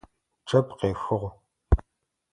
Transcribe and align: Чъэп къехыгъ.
Чъэп 0.47 0.67
къехыгъ. 0.77 1.29